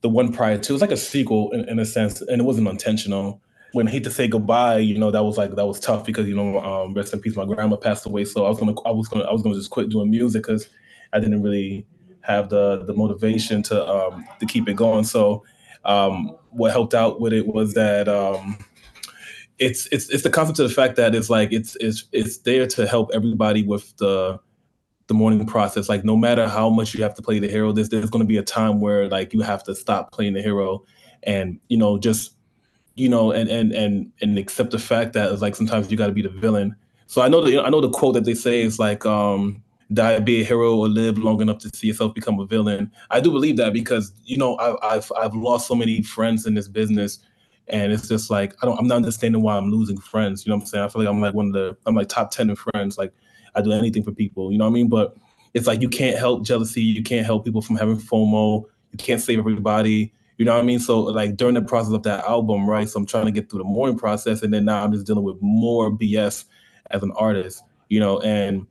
[0.00, 2.44] the one prior to it was like a sequel in, in a sense, and it
[2.44, 3.40] wasn't intentional.
[3.72, 6.28] When I hate to say goodbye, you know, that was like that was tough because
[6.28, 8.24] you know, um, rest in peace, my grandma passed away.
[8.24, 10.68] So I was gonna, I was gonna, I was gonna just quit doing music because
[11.14, 11.86] I didn't really
[12.22, 15.04] have the the motivation to um, to keep it going.
[15.04, 15.44] So
[15.84, 18.58] um, what helped out with it was that um,
[19.58, 22.66] it's it's it's the concept of the fact that it's like it's it's it's there
[22.66, 24.38] to help everybody with the
[25.06, 25.88] the mourning process.
[25.88, 28.28] Like no matter how much you have to play the hero, there's there's going to
[28.28, 30.84] be a time where like you have to stop playing the hero,
[31.22, 32.32] and you know just
[32.94, 36.06] you know and and and and accept the fact that it's like sometimes you got
[36.06, 36.74] to be the villain.
[37.06, 40.18] So I know the I know the quote that they say is like um die
[40.20, 42.90] be a hero or live long enough to see yourself become a villain.
[43.10, 46.54] I do believe that because you know I, I've I've lost so many friends in
[46.54, 47.18] this business.
[47.68, 50.44] And it's just like I don't I'm not understanding why I'm losing friends.
[50.44, 50.84] You know what I'm saying?
[50.84, 52.98] I feel like I'm like one of the I'm like top ten in friends.
[52.98, 53.12] Like
[53.54, 54.52] I do anything for people.
[54.52, 54.88] You know what I mean?
[54.88, 55.16] But
[55.54, 56.82] it's like you can't help jealousy.
[56.82, 58.64] You can't help people from having FOMO.
[58.92, 60.12] You can't save everybody.
[60.36, 60.80] You know what I mean?
[60.80, 62.88] So like during the process of that album, right?
[62.88, 65.24] So I'm trying to get through the mourning process, and then now I'm just dealing
[65.24, 66.44] with more BS
[66.90, 67.62] as an artist.
[67.88, 68.66] You know, and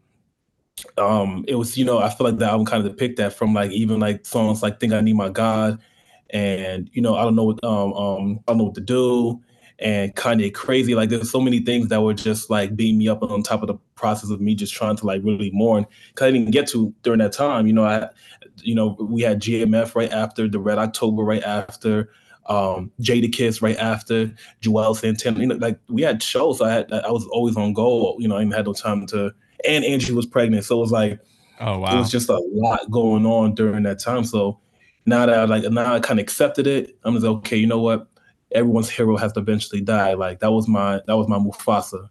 [0.97, 3.53] um it was you know I feel like the album kind of depict that from
[3.53, 5.79] like even like songs like "Think I Need My God,"
[6.31, 9.41] and you know I don't know what um um I don't know what to do
[9.79, 10.95] and Kanye crazy.
[10.95, 13.67] Like there's so many things that were just like beating me up on top of
[13.67, 15.85] the process of me just trying to like really mourn.
[16.15, 17.67] Cause I didn't get to during that time.
[17.67, 18.09] You know, I
[18.61, 22.11] you know, we had GMF right after, the Red October right after,
[22.47, 24.31] um, Jadakiss right after,
[24.61, 25.39] Juelz Santana.
[25.39, 26.61] You know, like we had shows.
[26.61, 28.15] I had I was always on goal.
[28.19, 29.33] You know, I didn't have no time to
[29.67, 30.65] and Angie was pregnant.
[30.65, 31.19] So it was like
[31.59, 31.95] Oh wow.
[31.95, 34.23] It was just a lot going on during that time.
[34.23, 34.59] So
[35.05, 37.67] now that I like now I kind of accepted it, I'm just like, okay, you
[37.67, 38.07] know what?
[38.53, 40.13] everyone's hero has to eventually die.
[40.13, 42.09] Like that was my that was my Mufasa.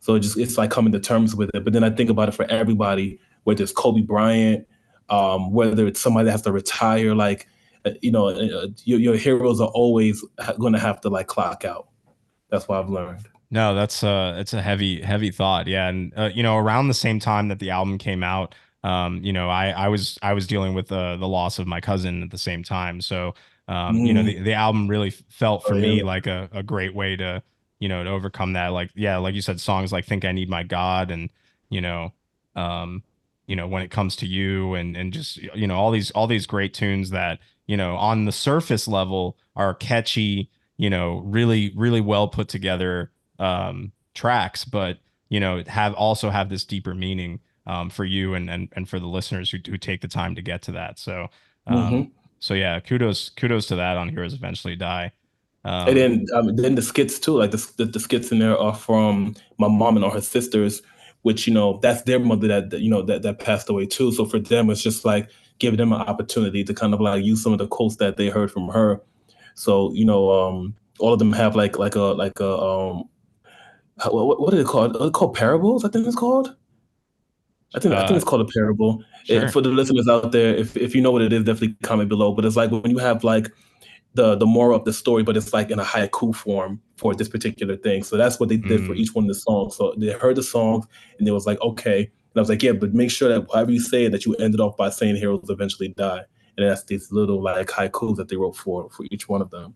[0.00, 1.64] So it just it's like coming to terms with it.
[1.64, 4.66] But then I think about it for everybody, whether it's Kobe Bryant,
[5.08, 7.48] um, whether it's somebody that has to retire, like
[7.84, 10.24] uh, you know, uh, your, your heroes are always
[10.58, 11.88] going to have to like clock out.
[12.50, 13.28] That's what I've learned.
[13.54, 15.68] No, that's uh, it's a heavy, heavy thought.
[15.68, 19.22] Yeah, and uh, you know, around the same time that the album came out, um,
[19.22, 22.24] you know, I I was I was dealing with uh, the loss of my cousin
[22.24, 23.00] at the same time.
[23.00, 23.32] So
[23.68, 24.08] um, mm.
[24.08, 24.26] you know, mm.
[24.26, 26.04] the, the album really felt for oh, me yeah.
[26.04, 27.44] like a, a great way to,
[27.78, 28.68] you know, to overcome that.
[28.68, 31.30] Like, yeah, like you said, songs like Think I Need My God and,
[31.70, 32.12] you know,
[32.56, 33.04] um,
[33.46, 36.26] you know, when it comes to you and and just you know, all these all
[36.26, 37.38] these great tunes that,
[37.68, 43.12] you know, on the surface level are catchy, you know, really, really well put together
[43.44, 48.50] um tracks, but you know, have also have this deeper meaning um, for you and,
[48.50, 50.98] and and for the listeners who, who take the time to get to that.
[50.98, 51.28] So
[51.66, 52.10] um, Mhm.
[52.40, 55.12] so yeah, kudos kudos to that on Heroes Eventually Die.
[55.64, 58.58] Um, and then um, then the skits too, like the, the the skits in there
[58.58, 60.82] are from my mom and all her sisters,
[61.22, 64.12] which you know that's their mother that that, you know that that passed away too.
[64.12, 67.42] So for them, it's just like giving them an opportunity to kind of like use
[67.42, 69.00] some of the quotes that they heard from her.
[69.54, 73.08] So you know, um, all of them have like like a like a um,
[74.10, 74.96] what, what are they called?
[74.96, 75.84] Are they called parables?
[75.84, 76.56] I think it's called.
[77.74, 79.02] I think I Uh, think it's called a parable.
[79.24, 79.48] sure.
[79.48, 82.32] For the listeners out there, if if you know what it is, definitely comment below.
[82.32, 83.50] But it's like when you have like
[84.14, 87.28] the the moral of the story, but it's like in a haiku form for this
[87.28, 88.04] particular thing.
[88.04, 88.98] So that's what they did for Mm.
[88.98, 89.76] each one of the songs.
[89.76, 90.86] So they heard the songs
[91.18, 91.98] and they was like, okay.
[92.02, 94.34] And I was like, yeah, but make sure that however you say it, that you
[94.36, 96.22] ended off by saying heroes eventually die.
[96.56, 99.74] And that's these little like haikus that they wrote for for each one of them.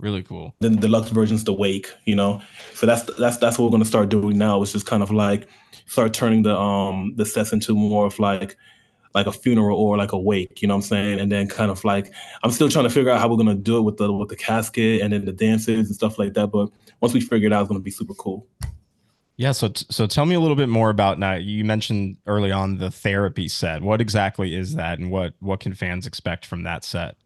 [0.00, 0.54] Really cool.
[0.60, 2.40] Then the deluxe version's the wake, you know.
[2.74, 4.62] So that's that's that's what we're gonna start doing now.
[4.62, 5.48] It's just kind of like
[5.86, 8.56] start turning the um the sets into more of like
[9.14, 11.20] like a funeral or like a wake, you know what I'm saying?
[11.20, 13.78] And then kind of like I'm still trying to figure out how we're gonna do
[13.78, 16.48] it with the with the casket and then the dances and stuff like that.
[16.48, 18.46] But once we figure it out, it's gonna be super cool.
[19.36, 21.32] Yeah, so t- so tell me a little bit more about now.
[21.32, 23.80] You mentioned early on the therapy set.
[23.80, 27.16] What exactly is that, and what what can fans expect from that set?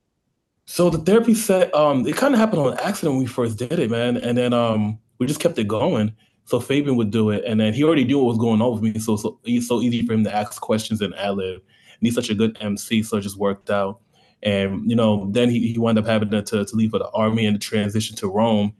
[0.66, 3.78] So the therapy set, um, it kind of happened on accident when we first did
[3.78, 4.16] it, man.
[4.16, 6.14] And then um, we just kept it going.
[6.46, 8.82] So Fabian would do it, and then he already knew what was going on with
[8.82, 9.00] me.
[9.00, 11.54] So so it's so easy for him to ask questions and ad lib.
[11.54, 14.00] And he's such a good MC, so it just worked out.
[14.42, 17.46] And you know, then he, he wound up having to, to leave for the army
[17.46, 18.74] and transition to Rome.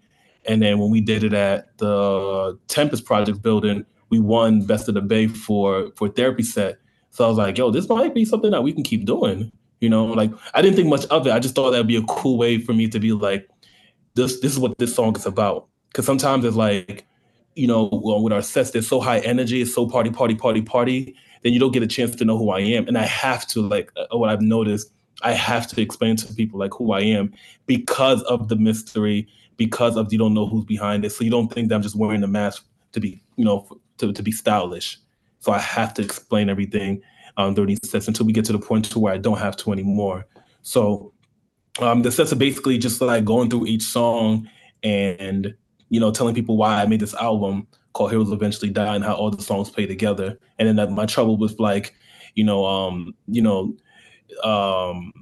[0.44, 4.94] And then when we did it at the Tempus Project building, we won Best of
[4.94, 6.76] the Bay for for therapy set.
[7.10, 9.50] So I was like, yo, this might be something that we can keep doing.
[9.84, 11.32] You know, like I didn't think much of it.
[11.32, 13.46] I just thought that'd be a cool way for me to be like,
[14.14, 15.68] this this is what this song is about.
[15.88, 17.04] Because sometimes it's like,
[17.54, 20.62] you know, well, with our sets, they're so high energy, it's so party, party, party,
[20.62, 21.14] party.
[21.42, 23.60] Then you don't get a chance to know who I am, and I have to
[23.60, 24.90] like uh, what I've noticed.
[25.20, 27.34] I have to explain to people like who I am
[27.66, 31.52] because of the mystery, because of you don't know who's behind it, so you don't
[31.52, 33.68] think that I'm just wearing a mask to be, you know,
[33.98, 34.98] to, to be stylish.
[35.40, 37.02] So I have to explain everything
[37.36, 40.26] um, sets until we get to the point to where I don't have to anymore.
[40.62, 41.12] So
[41.80, 44.48] um, the sets are basically just like going through each song
[44.82, 45.54] and
[45.88, 49.14] you know telling people why I made this album called Heroes Eventually Die and how
[49.14, 50.38] all the songs play together.
[50.58, 51.94] And then that my trouble was like,
[52.34, 53.76] you know, um, you know,
[54.42, 55.12] um,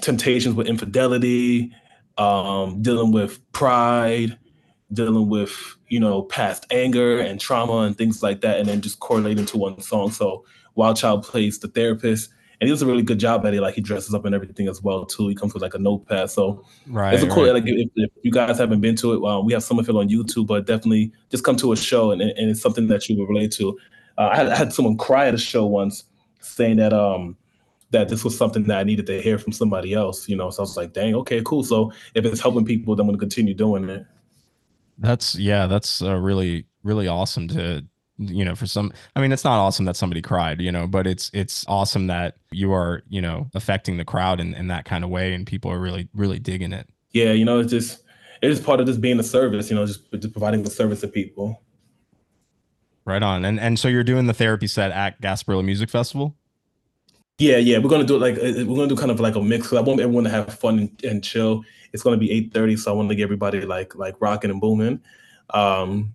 [0.00, 1.72] temptations with infidelity,
[2.16, 4.38] um, dealing with pride,
[4.92, 9.00] dealing with you know past anger and trauma and things like that, and then just
[9.00, 10.10] correlating to one song.
[10.10, 10.44] So
[10.78, 13.60] Wild Child plays the therapist, and he does a really good job at it.
[13.60, 15.28] Like he dresses up and everything as well too.
[15.28, 17.12] He comes with like a notepad, so Right.
[17.12, 17.44] it's a cool.
[17.44, 17.54] right.
[17.54, 19.94] Like if, if you guys haven't been to it, well, we have some of it
[19.96, 23.18] on YouTube, but definitely just come to a show, and, and it's something that you
[23.18, 23.76] will relate to.
[24.16, 26.04] Uh, I, had, I had someone cry at a show once,
[26.40, 27.36] saying that um
[27.90, 30.28] that this was something that I needed to hear from somebody else.
[30.28, 31.64] You know, so I was like, dang, okay, cool.
[31.64, 34.06] So if it's helping people, then I'm gonna continue doing it.
[34.98, 37.84] That's yeah, that's uh, really really awesome to
[38.18, 41.06] you know for some I mean it's not awesome that somebody cried, you know, but
[41.06, 45.04] it's it's awesome that you are, you know, affecting the crowd in, in that kind
[45.04, 46.88] of way and people are really really digging it.
[47.12, 48.02] Yeah, you know, it's just
[48.42, 49.70] it is part of just being a service.
[49.70, 51.62] You know, just, just providing the service to people.
[53.04, 53.44] Right on.
[53.44, 56.36] And and so you're doing the therapy set at Gasparilla Music Festival?
[57.38, 59.40] Yeah, yeah, we're gonna do it like uh, we're gonna do kind of like a
[59.40, 59.68] mix.
[59.68, 61.62] 'cause I want everyone to have fun and, and chill.
[61.92, 64.60] It's gonna be eight thirty, so I want to get everybody like like rocking and
[64.60, 65.00] booming.
[65.50, 66.14] Um,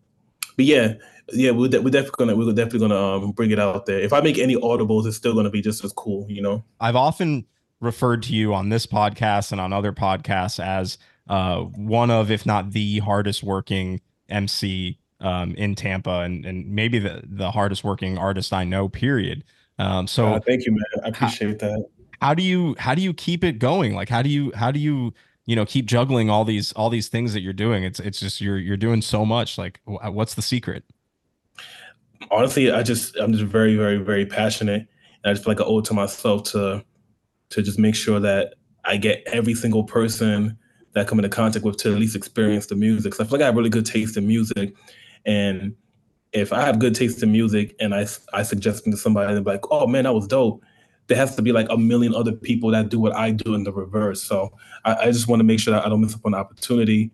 [0.56, 0.94] but yeah,
[1.32, 4.00] yeah, we're, de- we're definitely gonna we're definitely gonna um, bring it out there.
[4.00, 6.64] If I make any audibles, it's still gonna be just as cool, you know.
[6.80, 7.46] I've often
[7.80, 10.98] referred to you on this podcast and on other podcasts as
[11.30, 17.00] uh, one of, if not the hardest working MC um, in Tampa, and and maybe
[17.00, 18.90] the the hardest working artist I know.
[18.90, 19.44] Period.
[19.80, 21.06] Um, so Uh, thank you, man.
[21.06, 21.86] I appreciate that.
[22.22, 23.96] how do you how do you keep it going?
[23.96, 25.14] Like how do you how do you
[25.46, 27.84] you know keep juggling all these all these things that you're doing?
[27.84, 29.58] It's it's just you're you're doing so much.
[29.58, 30.84] Like what's the secret?
[32.32, 35.66] honestly, I just I'm just very, very, very passionate, and I just feel like I
[35.66, 36.84] owe it to myself to
[37.50, 40.58] to just make sure that I get every single person
[40.94, 43.14] that I come into contact with to at least experience the music.
[43.14, 44.74] So I feel like I have really good taste in music,
[45.26, 45.76] and
[46.32, 49.88] if I have good taste in music and I I suggest to somebody, like, "Oh
[49.88, 50.64] man, that was dope."
[51.08, 53.64] There has to be like a million other people that do what I do in
[53.64, 54.24] the reverse.
[54.24, 54.52] So
[54.86, 57.12] I, I just want to make sure that I don't miss up on an opportunity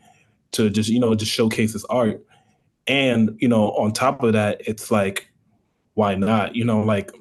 [0.52, 2.23] to just you know just showcase this art.
[2.88, 5.32] And you know, on top of that, it's like,
[5.93, 6.56] why not?
[6.56, 7.12] You know, like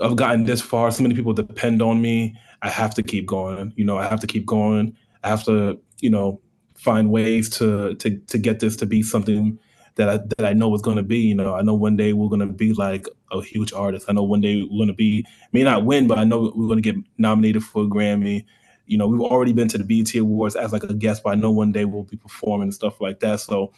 [0.00, 0.90] I've gotten this far.
[0.90, 2.36] So many people depend on me.
[2.62, 3.72] I have to keep going.
[3.76, 4.96] You know, I have to keep going.
[5.22, 6.40] I have to, you know,
[6.74, 9.58] find ways to to to get this to be something
[9.96, 11.18] that I, that I know is going to be.
[11.18, 14.06] You know, I know one day we're going to be like a huge artist.
[14.08, 16.68] I know one day we're going to be may not win, but I know we're
[16.68, 18.44] going to get nominated for a Grammy.
[18.86, 21.34] You know, we've already been to the BET Awards as like a guest, but I
[21.36, 23.40] know one day we'll be performing and stuff like that.
[23.40, 23.72] So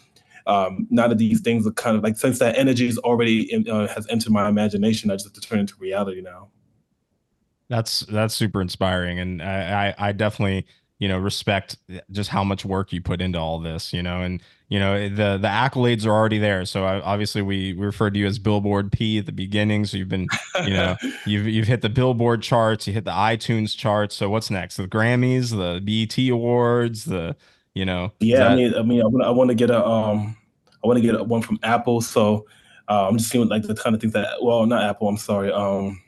[0.46, 3.68] um, none of these things are kind of like since that energy is already in,
[3.68, 6.48] uh, has entered my imagination, I just have to turn into reality now.
[7.68, 10.66] That's that's super inspiring, and I I, I definitely
[11.00, 11.78] you know respect
[12.12, 15.38] just how much work you put into all this you know and you know the
[15.38, 16.64] the accolades are already there.
[16.64, 19.84] So obviously we, we referred to you as billboard p at the beginning.
[19.84, 20.26] So you've been
[20.64, 24.16] you know you've you've hit the billboard charts you hit the itunes charts.
[24.16, 24.76] So what's next?
[24.76, 27.36] The grammys the bet awards the
[27.74, 28.52] you know yeah that...
[28.52, 30.36] i mean i mean i want, I want to get a um
[30.82, 32.00] i want to get a one from apple.
[32.00, 32.46] So
[32.88, 35.52] uh, i'm just seeing like the kind of things that well not apple i'm sorry
[35.52, 36.00] um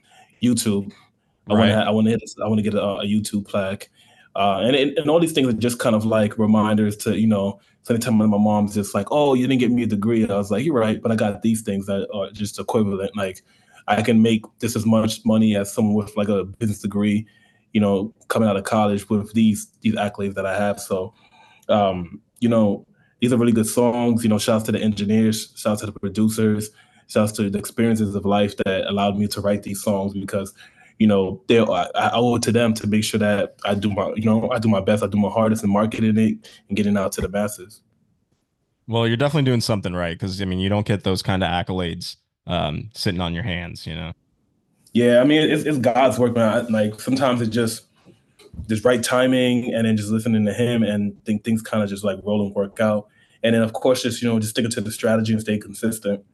[0.43, 0.93] youtube.
[1.49, 1.59] I right.
[1.59, 3.89] want to i want to hit i want to get a, a youtube plaque
[4.39, 7.61] uh, and, and all these things are just kind of like reminders to, you know,
[7.83, 10.29] so anytime my mom's just like, oh, you didn't get me a degree.
[10.29, 13.17] I was like, you're right, but I got these things that are just equivalent.
[13.17, 13.43] Like
[13.89, 17.27] I can make just as much money as someone with like a business degree,
[17.73, 20.79] you know, coming out of college with these these accolades that I have.
[20.79, 21.15] So,
[21.69, 22.87] um, you know,
[23.21, 24.23] these are really good songs.
[24.23, 26.71] You know, shouts to the engineers, shouts to the producers,
[27.09, 30.55] shouts to the experiences of life that allowed me to write these songs because
[30.99, 33.91] you know, they I, I owe it to them to make sure that I do
[33.91, 36.77] my, you know, I do my best, I do my hardest in marketing it and
[36.77, 37.83] getting out to the masses.
[38.89, 41.51] Well, you're definitely doing something right because I mean, you don't get those kind of
[41.51, 44.13] accolades um, sitting on your hands, you know.
[44.93, 46.67] Yeah, I mean, it's, it's God's work, man.
[46.73, 47.85] Like sometimes it just
[48.69, 52.03] just right timing, and then just listening to Him, and think things kind of just
[52.03, 53.07] like roll and work out.
[53.45, 56.25] And then, of course, just you know, just sticking to the strategy and stay consistent.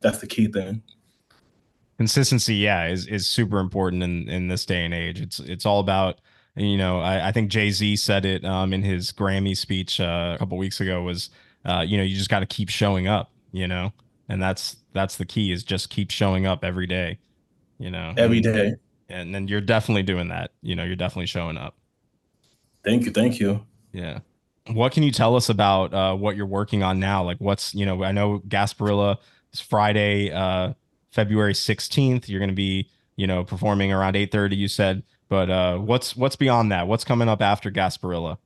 [0.00, 0.82] That's the key thing
[1.96, 5.20] consistency yeah is is super important in in this day and age.
[5.20, 6.20] It's it's all about
[6.56, 10.38] you know i, I think jay-z said it um, in his grammy speech uh, a
[10.38, 11.30] couple weeks ago was
[11.64, 13.92] uh, you know you just got to keep showing up you know?
[14.28, 17.18] And that's that's the key is just keep showing up every day
[17.78, 18.14] you know?
[18.16, 18.76] Every day.
[19.08, 21.76] and then you're definitely doing that you know you're definitely showing up.
[22.84, 23.64] Thank you thank you.
[23.92, 24.20] Yeah.
[24.68, 27.22] What can you tell us about uh, what you're working on now?
[27.22, 29.18] Like what's you know i know gasparilla
[29.52, 30.72] is friday uh,
[31.16, 32.28] February 16th.
[32.28, 34.56] You're going to be, you know, performing around 8:30.
[34.56, 36.86] You said, but uh, what's what's beyond that?
[36.86, 38.38] What's coming up after Gasparilla?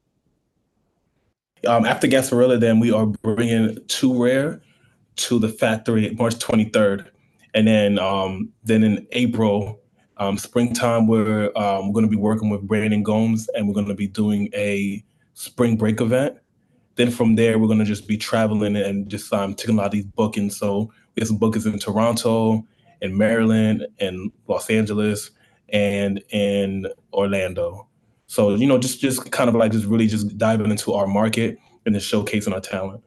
[1.66, 4.62] Um, after Gasparilla, then we are bringing Too Rare
[5.16, 7.08] to the factory March 23rd,
[7.52, 9.80] and then um, then in April,
[10.16, 13.88] um, springtime, we're um, we're going to be working with Brandon Gomes, and we're going
[13.88, 15.04] to be doing a
[15.34, 16.38] spring break event.
[16.94, 19.86] Then from there, we're going to just be traveling and just um, taking a lot
[19.86, 20.56] of these bookings.
[20.56, 22.66] So we have some bookings in Toronto,
[23.00, 25.30] in Maryland, and Los Angeles,
[25.70, 27.86] and in Orlando.
[28.26, 31.58] So you know, just just kind of like just really just diving into our market
[31.84, 33.02] and just showcasing our talent.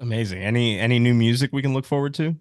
[0.00, 0.42] Amazing.
[0.42, 2.36] Any any new music we can look forward to?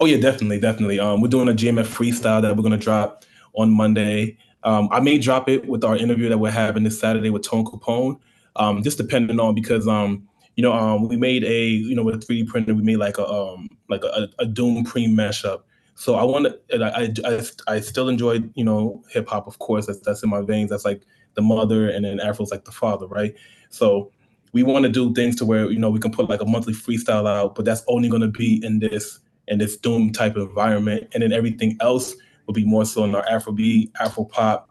[0.00, 0.98] Oh yeah, definitely, definitely.
[0.98, 4.38] Um, we're doing a GMF freestyle that we're gonna drop on Monday.
[4.64, 7.64] Um, I may drop it with our interview that we're having this Saturday with Tone
[7.64, 8.18] Capone.
[8.56, 12.16] Um, just depending on because um, you know, um, we made a, you know, with
[12.16, 15.62] a 3D printer, we made like a, um, like a, a Doom Preme mashup.
[15.94, 19.86] So I want to, I, I, I still enjoy, you know, hip hop, of course.
[19.86, 20.70] That's that's in my veins.
[20.70, 21.02] That's like
[21.34, 23.36] the mother, and then Afro's like the father, right?
[23.70, 24.10] So
[24.52, 26.72] we want to do things to where you know we can put like a monthly
[26.72, 30.48] freestyle out, but that's only going to be in this in this Doom type of
[30.48, 32.16] environment, and then everything else
[32.46, 34.68] will be more so in our Afrobeat, Afro pop,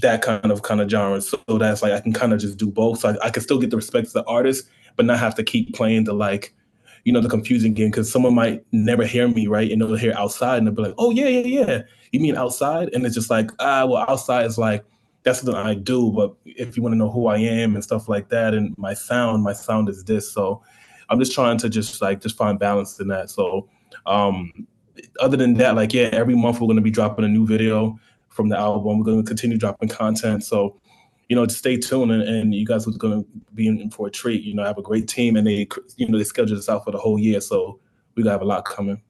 [0.00, 1.20] that kind of kind of genre.
[1.20, 3.00] So that's like I can kind of just do both.
[3.00, 5.44] So I, I can still get the respect of the artist, but not have to
[5.44, 6.52] keep playing the like,
[7.04, 9.70] you know, the confusing game because someone might never hear me, right?
[9.70, 11.82] And they'll hear outside and they'll be like, oh, yeah, yeah, yeah.
[12.10, 12.90] You mean outside?
[12.92, 14.84] And it's just like, ah, well, outside is like,
[15.22, 16.10] that's what I do.
[16.10, 18.92] But if you want to know who I am and stuff like that and my
[18.92, 20.32] sound, my sound is this.
[20.32, 20.62] So
[21.08, 23.30] I'm just trying to just like, just find balance in that.
[23.30, 23.68] So,
[24.04, 24.66] um,
[25.20, 27.96] other than that, like, yeah, every month we're going to be dropping a new video
[28.30, 28.98] from the album.
[28.98, 30.44] We're going to continue dropping content.
[30.44, 30.80] So
[31.28, 34.10] you know, stay tuned and, and you guys are going to be in for a
[34.10, 34.42] treat.
[34.42, 36.84] You know, I have a great team and they, you know, they scheduled this out
[36.84, 37.40] for the whole year.
[37.40, 37.80] So
[38.14, 39.02] we got to have a lot coming.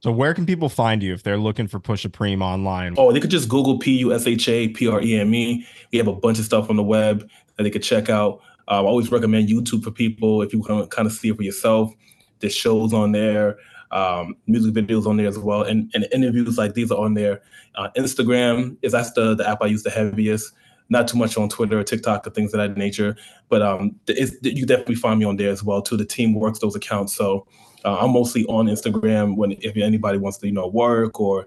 [0.00, 2.94] So where can people find you if they're looking for Pusha Preme online?
[2.96, 5.66] Oh, they could just Google P U S H A P R E M E.
[5.92, 8.40] We have a bunch of stuff on the web that they could check out.
[8.68, 11.36] Um, I always recommend YouTube for people if you want to kind of see it
[11.36, 11.92] for yourself.
[12.38, 13.58] There's shows on there,
[13.90, 17.42] um, music videos on there as well, and, and interviews like these are on there.
[17.74, 20.54] Uh, Instagram is that's the the app I use the heaviest
[20.90, 23.16] not too much on Twitter or TikTok or things of that nature.
[23.48, 25.96] But um, you definitely find me on there as well too.
[25.96, 27.46] The team works those accounts, so
[27.84, 31.46] uh, I'm mostly on Instagram when if anybody wants to you know work or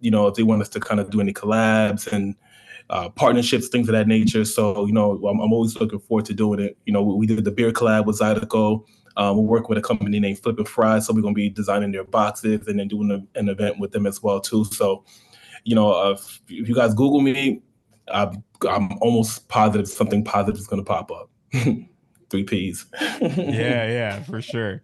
[0.00, 2.34] you know if they want us to kind of do any collabs and
[2.90, 4.44] uh, partnerships, things of that nature.
[4.44, 6.76] So, you know, I'm, I'm, always looking forward to doing it.
[6.84, 8.84] You know, we did the beer collab with Zydeco.
[9.16, 11.92] Um, we work with a company named Flip Fry, so we're going to be designing
[11.92, 14.64] their boxes and then doing a, an event with them as well too.
[14.64, 15.04] So,
[15.64, 17.62] you know, uh, if, you guys Google me,
[18.12, 21.30] I'm, I'm almost positive something positive is going to pop up.
[22.30, 22.86] Three P's.
[23.20, 24.82] yeah, yeah, for sure,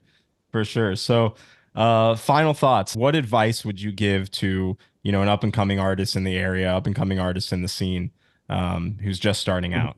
[0.51, 0.95] for sure.
[0.97, 1.35] So,
[1.75, 2.95] uh, final thoughts.
[2.95, 6.37] What advice would you give to you know an up and coming artist in the
[6.37, 8.13] area, up and coming artist in the scene,
[8.49, 9.97] um, who's just starting out?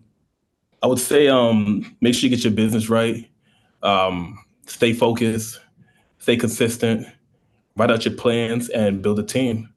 [0.82, 3.28] I would say um, make sure you get your business right.
[3.82, 5.60] Um, stay focused,
[6.18, 7.06] stay consistent,
[7.76, 9.72] write out your plans, and build a team.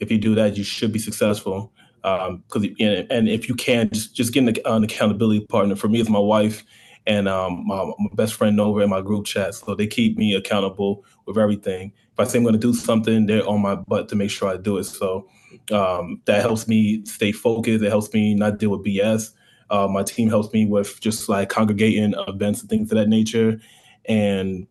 [0.00, 1.72] If you do that, you should be successful.
[2.02, 5.76] Because um, and if you can, just just get an, an accountability partner.
[5.76, 6.64] For me, it's my wife
[7.06, 9.54] and um, my, my, best friend over in my group chat.
[9.54, 11.92] So they keep me accountable with everything.
[12.12, 14.48] If I say I'm going to do something, they're on my butt to make sure
[14.48, 14.84] I do it.
[14.84, 15.28] So
[15.72, 17.82] um, that helps me stay focused.
[17.82, 19.32] It helps me not deal with BS.
[19.70, 23.60] Uh, my team helps me with just like congregating events and things of that nature.
[24.06, 24.66] And,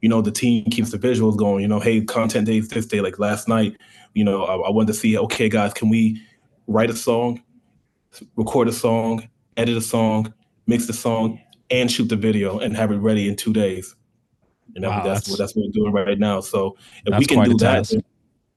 [0.00, 1.62] you know, the team keeps the visuals going.
[1.62, 3.00] You know, hey, content days this day.
[3.00, 3.76] Like last night,
[4.14, 6.20] you know, I, I wanted to see, okay, guys, can we
[6.66, 7.42] write a song,
[8.36, 10.32] record a song, edit a song,
[10.66, 11.40] mix the song,
[11.70, 13.94] and shoot the video and have it ready in two days.
[14.74, 16.40] And wow, that's, that's, what that's what we're doing right now.
[16.40, 18.02] So if we can do that, then,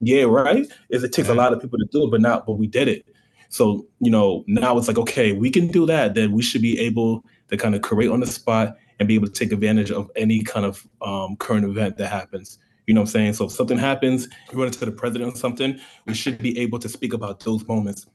[0.01, 0.65] yeah, right.
[0.89, 1.33] Is it takes yeah.
[1.33, 3.05] a lot of people to do it, but not, but we did it.
[3.49, 6.13] So you know now it's like okay, we can do that.
[6.13, 9.27] Then we should be able to kind of create on the spot and be able
[9.27, 12.59] to take advantage of any kind of um, current event that happens.
[12.88, 13.33] You know what I'm saying?
[13.33, 16.79] So if something happens, we run into the president or something, we should be able
[16.79, 18.05] to speak about those moments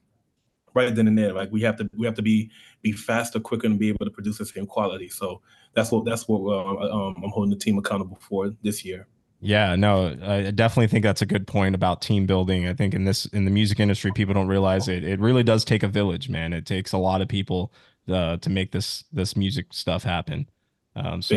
[0.73, 1.33] right then and there.
[1.33, 2.49] Like we have to we have to be
[2.81, 5.09] be faster, quicker, and be able to produce the same quality.
[5.09, 5.41] So
[5.73, 9.07] that's what that's what uh, um, I'm holding the team accountable for this year.
[9.43, 12.67] Yeah, no, I definitely think that's a good point about team building.
[12.67, 15.03] I think in this in the music industry, people don't realize it.
[15.03, 16.53] It really does take a village, man.
[16.53, 17.73] It takes a lot of people
[18.07, 20.47] uh, to make this this music stuff happen.
[20.95, 21.35] Um, so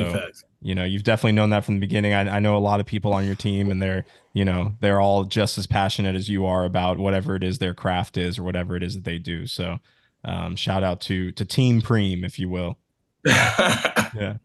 [0.64, 2.14] you know, you've definitely known that from the beginning.
[2.14, 4.98] I, I, know a lot of people on your team, and they're, you know, they're
[4.98, 8.44] all just as passionate as you are about whatever it is their craft is or
[8.44, 9.46] whatever it is that they do.
[9.46, 9.78] So,
[10.24, 12.78] um, shout out to to Team Preme, if you will.
[13.26, 14.38] yeah.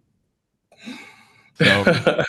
[1.56, 2.04] So,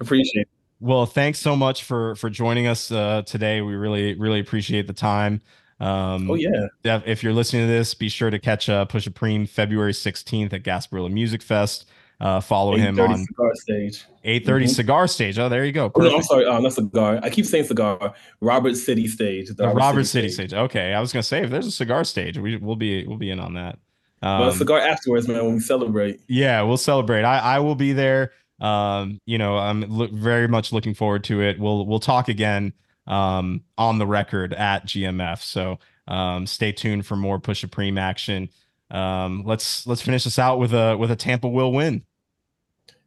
[0.00, 0.42] appreciate.
[0.42, 0.48] It.
[0.78, 3.62] Well, thanks so much for for joining us uh, today.
[3.62, 5.40] We really really appreciate the time.
[5.80, 6.68] Um, oh yeah.
[6.84, 10.62] If you're listening to this, be sure to catch uh, Pusha Preme February 16th at
[10.62, 11.86] Gasparilla Music Fest.
[12.22, 14.04] Uh, follow him on cigar stage.
[14.24, 14.66] 8:30 mm-hmm.
[14.68, 15.38] cigar stage.
[15.40, 15.90] Oh, there you go.
[15.92, 16.46] Oh, no, I'm sorry.
[16.46, 17.18] Uh, not cigar.
[17.20, 18.14] I keep saying cigar.
[18.40, 19.48] Robert City stage.
[19.48, 20.54] The Robert, Robert City, City stage.
[20.56, 23.30] Okay, I was gonna say if there's a cigar stage, we will be we'll be
[23.30, 23.80] in on that.
[24.22, 25.44] Um, well, cigar afterwards, man.
[25.44, 26.20] When we celebrate.
[26.28, 27.24] Yeah, we'll celebrate.
[27.24, 28.30] I I will be there.
[28.60, 31.58] Um, you know, I'm look very much looking forward to it.
[31.58, 32.72] We'll we'll talk again
[33.08, 35.42] um on the record at GMF.
[35.42, 38.48] So um stay tuned for more Pusha Preme action.
[38.92, 42.04] Um, let's let's finish this out with a with a Tampa will win.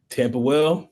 [0.08, 0.90] Tampa will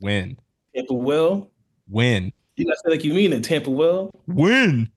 [0.00, 0.38] win.
[0.74, 1.50] Tampa will
[1.88, 2.32] win.
[2.56, 3.44] You guys say like you mean it.
[3.44, 4.90] Tampa will win.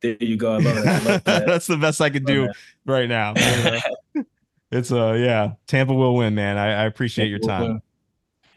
[0.00, 0.54] There you go.
[0.54, 0.86] I love it.
[0.86, 1.46] I love that.
[1.46, 2.48] That's the best I could do
[2.86, 3.34] right now.
[4.70, 6.58] it's uh yeah, Tampa will win, man.
[6.58, 7.82] I, I appreciate Tampa your time.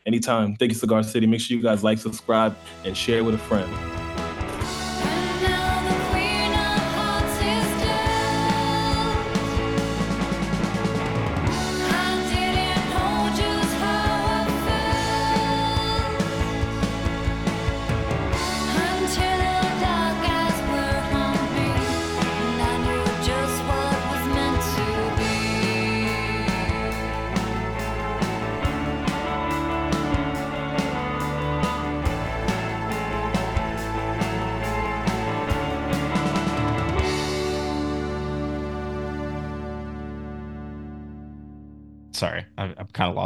[0.05, 0.55] Anytime.
[0.55, 1.25] Thank you, Cigar City.
[1.25, 4.04] Make sure you guys like, subscribe, and share with a friend.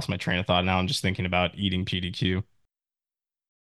[0.09, 0.65] Lost my train of thought.
[0.65, 2.43] Now I'm just thinking about eating PDQ.